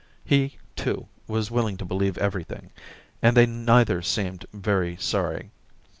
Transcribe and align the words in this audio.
He, 0.25 0.57
too, 0.75 1.05
was 1.27 1.51
willing 1.51 1.77
to 1.77 1.85
believe 1.85 2.17
everything, 2.17 2.71
and 3.21 3.37
they 3.37 3.45
neither 3.45 4.01
seemed 4.01 4.47
very 4.51 4.97
sorry. 4.97 5.51